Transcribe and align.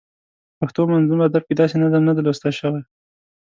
په 0.49 0.55
پښتو 0.59 0.81
منظوم 0.91 1.19
ادب 1.27 1.43
کې 1.47 1.53
داسې 1.59 1.75
نظم 1.83 2.01
نه 2.07 2.13
دی 2.15 2.21
لوستل 2.23 2.51
شوی. 2.59 2.81